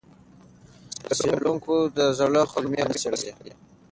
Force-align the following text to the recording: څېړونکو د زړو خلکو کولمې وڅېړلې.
څېړونکو 1.17 1.75
د 1.97 1.99
زړو 2.17 2.41
خلکو 2.51 2.53
کولمې 2.53 2.81
وڅېړلې. 2.89 3.53